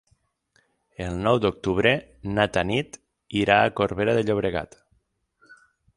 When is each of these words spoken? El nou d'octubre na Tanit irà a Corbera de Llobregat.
El 1.07 1.19
nou 1.27 1.41
d'octubre 1.43 1.91
na 2.39 2.47
Tanit 2.57 2.99
irà 3.43 3.61
a 3.67 3.71
Corbera 3.81 4.19
de 4.21 4.25
Llobregat. 4.31 4.79